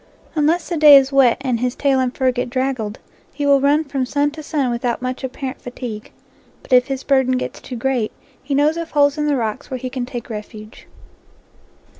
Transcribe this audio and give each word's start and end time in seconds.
Unless 0.33 0.67
the 0.69 0.77
day 0.77 0.97
is 0.97 1.11
wet 1.11 1.37
and 1.41 1.59
his 1.59 1.75
tail 1.75 1.99
and 1.99 2.11
fur 2.17 2.31
get 2.31 2.49
draggled, 2.49 2.97
he 3.31 3.45
will 3.45 3.61
run 3.61 3.83
from 3.83 4.03
sun 4.03 4.31
to 4.31 4.41
sun 4.41 4.71
without 4.71 4.99
much 4.99 5.23
apparent 5.23 5.61
fatigue. 5.61 6.11
But 6.63 6.73
if 6.73 6.87
his 6.87 7.03
burden 7.03 7.37
gets 7.37 7.61
too 7.61 7.75
great, 7.75 8.11
he 8.41 8.55
knows 8.55 8.77
of 8.77 8.89
holes 8.89 9.19
in 9.19 9.27
the 9.27 9.35
rocks 9.37 9.69
where 9.69 9.77
he 9.77 9.91
can 9.91 10.07
take 10.07 10.27
refuge. 10.31 10.87